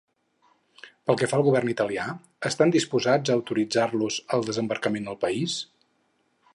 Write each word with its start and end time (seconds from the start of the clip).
Pel 1.09 1.17
que 1.21 1.27
fa 1.33 1.37
al 1.39 1.43
govern 1.47 1.69
d'Itàlia, 1.71 2.07
estan 2.51 2.73
predisposats 2.73 3.35
a 3.35 3.39
autoritzar-los 3.41 4.19
el 4.39 4.49
desembarcament 4.53 5.11
al 5.13 5.21
país? 5.29 5.61